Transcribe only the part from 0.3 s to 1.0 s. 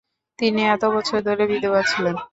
তিনি এত